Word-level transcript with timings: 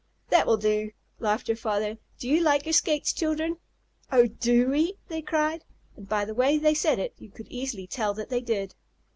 "That 0.29 0.47
will 0.47 0.57
do," 0.57 0.89
laughed 1.19 1.47
her 1.47 1.55
father. 1.55 1.99
"Do 2.17 2.27
you 2.27 2.41
like 2.41 2.65
your 2.65 2.73
skates, 2.73 3.13
children?" 3.13 3.57
"Oh, 4.11 4.25
do 4.25 4.69
we?" 4.71 4.97
they 5.09 5.21
cried, 5.21 5.63
and 5.95 6.09
by 6.09 6.25
the 6.25 6.33
way 6.33 6.57
they 6.57 6.73
said 6.73 6.97
it 6.97 7.13
you 7.19 7.29
could 7.29 7.47
easily 7.49 7.85
tell 7.85 8.15
that 8.15 8.29
they 8.29 8.41
did. 8.41 8.73